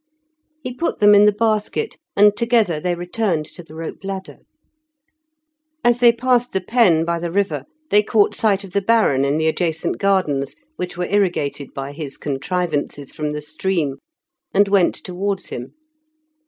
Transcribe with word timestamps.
He 0.63 0.73
put 0.73 0.99
them 0.99 1.13
in 1.13 1.25
the 1.25 1.31
basket, 1.31 1.99
and 2.15 2.35
together 2.35 2.79
they 2.79 2.95
returned 2.95 3.45
to 3.53 3.61
the 3.61 3.75
rope 3.75 3.99
ladder. 4.03 4.39
As 5.83 5.99
they 5.99 6.11
passed 6.11 6.53
the 6.53 6.59
Pen 6.59 7.05
by 7.05 7.19
the 7.19 7.29
river 7.31 7.65
they 7.91 8.01
caught 8.01 8.33
sight 8.33 8.63
of 8.63 8.71
the 8.71 8.81
Baron 8.81 9.23
in 9.23 9.37
the 9.37 9.45
adjacent 9.45 9.99
gardens, 9.99 10.55
which 10.75 10.97
were 10.97 11.05
irrigated 11.05 11.71
by 11.75 11.91
his 11.91 12.17
contrivances 12.17 13.13
from 13.13 13.29
the 13.33 13.41
stream, 13.43 13.97
and 14.55 14.67
went 14.69 14.95
towards 14.95 15.49
him. 15.49 15.75